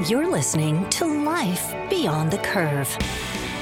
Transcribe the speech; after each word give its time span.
You're 0.00 0.26
listening 0.26 0.88
to 0.90 1.04
Life 1.04 1.74
Beyond 1.90 2.30
the 2.30 2.38
Curve, 2.38 2.88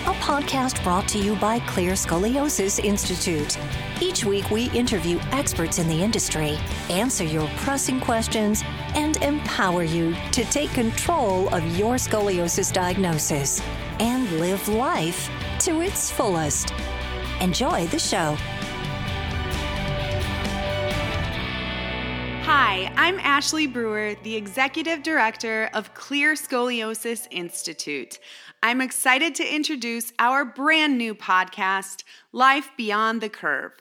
a 0.07 0.15
podcast 0.23 0.83
brought 0.85 1.09
to 1.09 1.19
you 1.19 1.35
by 1.37 1.59
Clear 1.61 1.95
Scoliosis 1.95 2.83
Institute. 2.83 3.59
Each 4.01 4.25
week, 4.25 4.49
we 4.49 4.71
interview 4.71 5.19
experts 5.33 5.81
in 5.81 5.89
the 5.89 6.03
industry, 6.03 6.57
answer 6.89 7.25
your 7.25 7.49
pressing 7.57 7.99
questions, 7.99 8.63
and 8.95 9.17
empower 9.25 9.83
you 9.83 10.15
to 10.31 10.45
take 10.45 10.71
control 10.71 11.53
of 11.53 11.77
your 11.77 11.97
scoliosis 11.97 12.73
diagnosis 12.73 13.61
and 13.99 14.31
live 14.39 14.67
life 14.69 15.29
to 15.59 15.81
its 15.81 16.13
fullest. 16.13 16.73
Enjoy 17.41 17.89
the 17.89 17.99
show. 17.99 18.37
I'm 22.97 23.19
Ashley 23.21 23.67
Brewer, 23.67 24.15
the 24.23 24.37
Executive 24.37 25.03
Director 25.03 25.71
of 25.75 25.95
Clear 25.95 26.35
Scoliosis 26.35 27.27
Institute. 27.31 28.19
I'm 28.63 28.81
excited 28.81 29.35
to 29.37 29.55
introduce 29.55 30.13
our 30.19 30.45
brand 30.45 30.99
new 30.99 31.15
podcast, 31.15 32.05
Life 32.33 32.71
Beyond 32.77 33.21
the 33.21 33.29
Curve. 33.29 33.73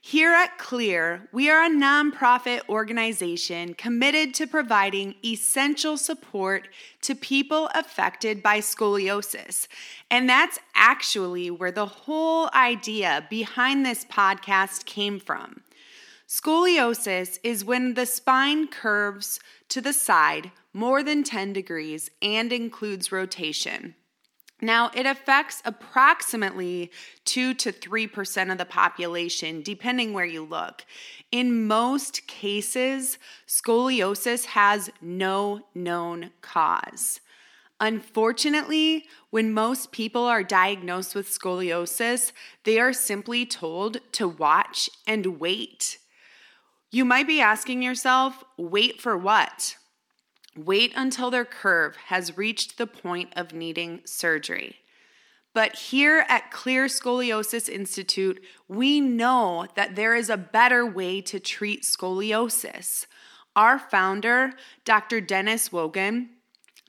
Here 0.00 0.32
at 0.32 0.58
Clear, 0.58 1.28
we 1.32 1.50
are 1.50 1.64
a 1.64 1.68
nonprofit 1.68 2.60
organization 2.68 3.74
committed 3.74 4.32
to 4.34 4.46
providing 4.46 5.16
essential 5.24 5.96
support 5.96 6.68
to 7.02 7.14
people 7.14 7.68
affected 7.74 8.42
by 8.42 8.60
scoliosis. 8.60 9.66
And 10.10 10.28
that's 10.28 10.58
actually 10.74 11.50
where 11.50 11.72
the 11.72 11.86
whole 11.86 12.48
idea 12.54 13.26
behind 13.28 13.84
this 13.84 14.04
podcast 14.04 14.84
came 14.84 15.18
from. 15.20 15.62
Scoliosis 16.28 17.38
is 17.42 17.64
when 17.64 17.94
the 17.94 18.04
spine 18.04 18.68
curves 18.68 19.40
to 19.70 19.80
the 19.80 19.94
side 19.94 20.52
more 20.74 21.02
than 21.02 21.24
10 21.24 21.54
degrees 21.54 22.10
and 22.20 22.52
includes 22.52 23.10
rotation. 23.10 23.94
Now, 24.60 24.90
it 24.94 25.06
affects 25.06 25.62
approximately 25.64 26.90
2 27.24 27.54
to 27.54 27.72
3% 27.72 28.52
of 28.52 28.58
the 28.58 28.66
population, 28.66 29.62
depending 29.62 30.12
where 30.12 30.26
you 30.26 30.44
look. 30.44 30.84
In 31.32 31.66
most 31.66 32.26
cases, 32.26 33.16
scoliosis 33.46 34.46
has 34.46 34.90
no 35.00 35.62
known 35.74 36.32
cause. 36.42 37.20
Unfortunately, 37.80 39.06
when 39.30 39.54
most 39.54 39.92
people 39.92 40.24
are 40.24 40.42
diagnosed 40.42 41.14
with 41.14 41.30
scoliosis, 41.30 42.32
they 42.64 42.78
are 42.78 42.92
simply 42.92 43.46
told 43.46 43.98
to 44.12 44.28
watch 44.28 44.90
and 45.06 45.40
wait. 45.40 45.98
You 46.90 47.04
might 47.04 47.26
be 47.26 47.40
asking 47.40 47.82
yourself, 47.82 48.44
wait 48.56 49.00
for 49.00 49.16
what? 49.16 49.76
Wait 50.56 50.92
until 50.96 51.30
their 51.30 51.44
curve 51.44 51.96
has 52.06 52.36
reached 52.36 52.78
the 52.78 52.86
point 52.86 53.32
of 53.36 53.52
needing 53.52 54.00
surgery. 54.04 54.76
But 55.54 55.76
here 55.76 56.24
at 56.28 56.50
Clear 56.50 56.86
Scoliosis 56.86 57.68
Institute, 57.68 58.42
we 58.68 59.00
know 59.00 59.66
that 59.74 59.96
there 59.96 60.14
is 60.14 60.30
a 60.30 60.36
better 60.36 60.86
way 60.86 61.20
to 61.22 61.40
treat 61.40 61.82
scoliosis. 61.82 63.06
Our 63.54 63.78
founder, 63.78 64.52
Dr. 64.84 65.20
Dennis 65.20 65.72
Woggon, 65.72 66.30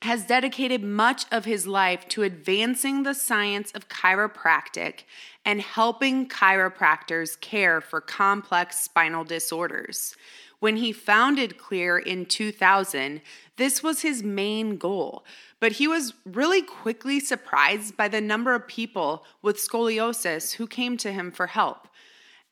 has 0.02 0.24
dedicated 0.24 0.82
much 0.82 1.26
of 1.30 1.44
his 1.44 1.66
life 1.66 2.08
to 2.08 2.22
advancing 2.22 3.02
the 3.02 3.14
science 3.14 3.70
of 3.72 3.88
chiropractic 3.88 5.00
and 5.44 5.60
helping 5.60 6.28
chiropractors 6.28 7.38
care 7.40 7.80
for 7.80 8.00
complex 8.00 8.78
spinal 8.78 9.24
disorders. 9.24 10.16
When 10.58 10.76
he 10.76 10.92
founded 10.92 11.58
Clear 11.58 11.98
in 11.98 12.26
2000, 12.26 13.20
this 13.56 13.82
was 13.82 14.02
his 14.02 14.22
main 14.22 14.76
goal, 14.76 15.24
but 15.58 15.72
he 15.72 15.88
was 15.88 16.14
really 16.24 16.62
quickly 16.62 17.20
surprised 17.20 17.96
by 17.96 18.08
the 18.08 18.20
number 18.20 18.54
of 18.54 18.66
people 18.66 19.24
with 19.42 19.56
scoliosis 19.56 20.54
who 20.54 20.66
came 20.66 20.96
to 20.98 21.12
him 21.12 21.30
for 21.30 21.46
help. 21.48 21.88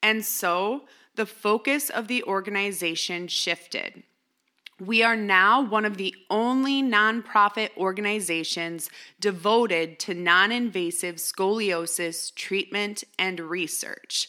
And 0.03 0.25
so 0.25 0.84
the 1.17 1.27
focus 1.27 1.91
of 1.91 2.09
the 2.09 2.22
organization 2.25 3.28
shifted. 3.28 4.03
We 4.81 5.03
are 5.03 5.16
now 5.16 5.61
one 5.61 5.84
of 5.84 5.97
the 5.97 6.15
only 6.31 6.83
nonprofit 6.83 7.71
organizations 7.77 8.91
devoted 9.19 9.99
to 10.00 10.15
non 10.15 10.53
invasive 10.53 11.16
scoliosis 11.16 12.33
treatment 12.34 13.03
and 13.19 13.41
research. 13.41 14.28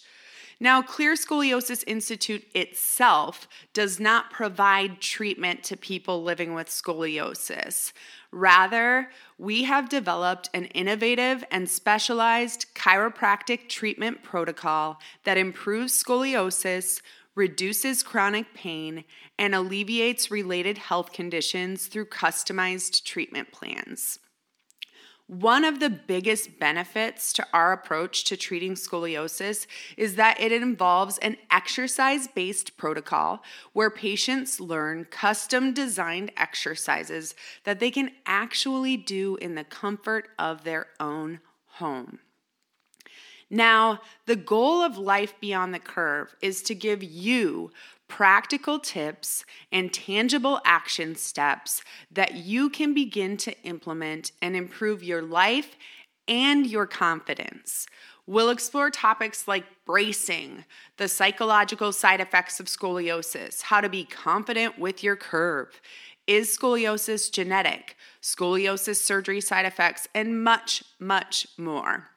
Now, 0.61 0.81
Clear 0.81 1.13
Scoliosis 1.13 1.85
Institute 1.87 2.45
itself 2.53 3.47
does 3.73 3.97
not 3.97 4.29
provide 4.29 4.99
treatment 4.99 5.63
to 5.65 5.77
people 5.77 6.21
living 6.21 6.53
with 6.53 6.67
scoliosis. 6.67 7.93
Rather, 8.31 9.09
we 9.37 9.63
have 9.63 9.87
developed 9.87 10.49
an 10.53 10.65
innovative 10.65 11.45
and 11.49 11.69
specialized 11.69 12.65
chiropractic 12.75 13.69
treatment 13.69 14.21
protocol 14.21 14.99
that 15.23 15.37
improves 15.37 16.03
scoliosis, 16.03 17.01
reduces 17.35 18.03
chronic 18.03 18.53
pain, 18.53 19.03
and 19.37 19.55
alleviates 19.55 20.31
related 20.31 20.77
health 20.77 21.11
conditions 21.11 21.87
through 21.87 22.05
customized 22.05 23.03
treatment 23.03 23.51
plans. 23.51 24.19
One 25.29 25.63
of 25.63 25.79
the 25.79 25.91
biggest 25.91 26.57
benefits 26.57 27.31
to 27.33 27.45
our 27.53 27.71
approach 27.71 28.23
to 28.23 28.35
treating 28.35 28.73
scoliosis 28.73 29.67
is 29.95 30.15
that 30.15 30.41
it 30.41 30.51
involves 30.51 31.19
an 31.19 31.37
exercise 31.51 32.27
based 32.27 32.77
protocol 32.77 33.43
where 33.73 33.91
patients 33.91 34.59
learn 34.59 35.05
custom 35.05 35.71
designed 35.71 36.31
exercises 36.35 37.35
that 37.63 37.79
they 37.79 37.91
can 37.91 38.09
actually 38.25 38.97
do 38.97 39.35
in 39.35 39.53
the 39.53 39.63
comfort 39.63 40.29
of 40.39 40.63
their 40.63 40.87
own 40.99 41.41
home. 41.73 42.17
Now, 43.49 44.01
the 44.25 44.35
goal 44.35 44.81
of 44.81 44.97
Life 44.97 45.33
Beyond 45.39 45.73
the 45.73 45.79
Curve 45.79 46.35
is 46.41 46.61
to 46.63 46.75
give 46.75 47.03
you 47.03 47.71
practical 48.07 48.79
tips 48.79 49.45
and 49.71 49.93
tangible 49.93 50.59
action 50.65 51.15
steps 51.15 51.83
that 52.11 52.35
you 52.35 52.69
can 52.69 52.93
begin 52.93 53.37
to 53.37 53.57
implement 53.63 54.31
and 54.41 54.55
improve 54.55 55.03
your 55.03 55.21
life 55.21 55.75
and 56.27 56.67
your 56.67 56.85
confidence. 56.85 57.87
We'll 58.27 58.51
explore 58.51 58.91
topics 58.91 59.47
like 59.47 59.65
bracing, 59.85 60.65
the 60.97 61.07
psychological 61.07 61.91
side 61.91 62.21
effects 62.21 62.59
of 62.59 62.67
scoliosis, 62.67 63.63
how 63.63 63.81
to 63.81 63.89
be 63.89 64.03
confident 64.03 64.77
with 64.77 65.03
your 65.03 65.15
curve. 65.15 65.81
Is 66.27 66.55
scoliosis 66.55 67.31
genetic? 67.31 67.95
Scoliosis 68.21 68.97
surgery 68.97 69.41
side 69.41 69.65
effects, 69.65 70.07
and 70.13 70.43
much, 70.43 70.83
much 70.99 71.47
more. 71.57 72.09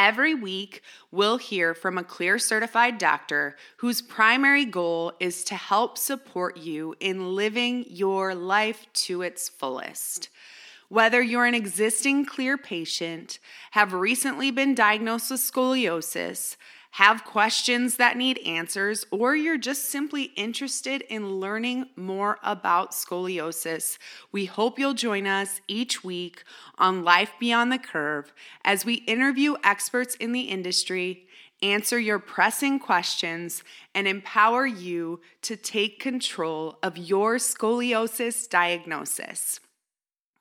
Every 0.00 0.32
week, 0.32 0.82
we'll 1.10 1.38
hear 1.38 1.74
from 1.74 1.98
a 1.98 2.04
clear 2.04 2.38
certified 2.38 2.98
doctor 2.98 3.56
whose 3.78 4.00
primary 4.00 4.64
goal 4.64 5.12
is 5.18 5.42
to 5.42 5.56
help 5.56 5.98
support 5.98 6.56
you 6.56 6.94
in 7.00 7.34
living 7.34 7.84
your 7.88 8.32
life 8.32 8.86
to 8.92 9.22
its 9.22 9.48
fullest. 9.48 10.28
Whether 10.88 11.20
you're 11.20 11.46
an 11.46 11.54
existing 11.56 12.26
clear 12.26 12.56
patient, 12.56 13.40
have 13.72 13.92
recently 13.92 14.52
been 14.52 14.72
diagnosed 14.72 15.32
with 15.32 15.40
scoliosis, 15.40 16.56
have 16.98 17.22
questions 17.22 17.96
that 17.96 18.16
need 18.16 18.40
answers, 18.44 19.06
or 19.12 19.36
you're 19.36 19.56
just 19.56 19.84
simply 19.84 20.24
interested 20.34 21.00
in 21.02 21.38
learning 21.38 21.86
more 21.94 22.40
about 22.42 22.90
scoliosis, 22.90 23.98
we 24.32 24.46
hope 24.46 24.80
you'll 24.80 24.94
join 24.94 25.24
us 25.24 25.60
each 25.68 26.02
week 26.02 26.42
on 26.76 27.04
Life 27.04 27.30
Beyond 27.38 27.70
the 27.70 27.78
Curve 27.78 28.32
as 28.64 28.84
we 28.84 28.94
interview 28.94 29.54
experts 29.62 30.16
in 30.16 30.32
the 30.32 30.40
industry, 30.40 31.28
answer 31.62 32.00
your 32.00 32.18
pressing 32.18 32.80
questions, 32.80 33.62
and 33.94 34.08
empower 34.08 34.66
you 34.66 35.20
to 35.42 35.54
take 35.54 36.00
control 36.00 36.78
of 36.82 36.98
your 36.98 37.36
scoliosis 37.36 38.50
diagnosis. 38.50 39.60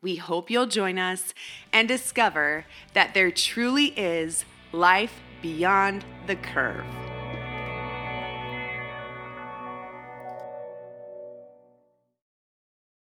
We 0.01 0.15
hope 0.15 0.50
you'll 0.50 0.65
join 0.65 0.98
us 0.98 1.36
and 1.71 1.88
discover 1.88 2.65
that 2.94 3.13
there 3.13 3.30
truly 3.30 3.89
is 3.89 4.44
life 4.71 5.21
beyond 5.47 6.03
the 6.27 6.35
curve. 6.35 7.06